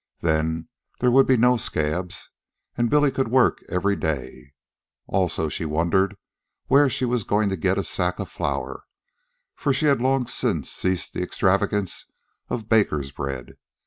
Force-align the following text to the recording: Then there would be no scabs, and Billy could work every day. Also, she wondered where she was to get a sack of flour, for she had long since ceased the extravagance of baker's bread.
Then 0.21 0.67
there 0.99 1.11
would 1.11 1.27
be 1.27 1.37
no 1.37 1.57
scabs, 1.57 2.31
and 2.75 2.89
Billy 2.89 3.11
could 3.11 3.27
work 3.27 3.61
every 3.69 3.95
day. 3.95 4.53
Also, 5.05 5.47
she 5.47 5.63
wondered 5.63 6.17
where 6.65 6.89
she 6.89 7.05
was 7.05 7.23
to 7.23 7.55
get 7.55 7.77
a 7.77 7.83
sack 7.83 8.17
of 8.17 8.27
flour, 8.27 8.85
for 9.55 9.71
she 9.71 9.85
had 9.85 10.01
long 10.01 10.25
since 10.25 10.71
ceased 10.71 11.13
the 11.13 11.21
extravagance 11.21 12.07
of 12.49 12.67
baker's 12.67 13.11
bread. 13.11 13.57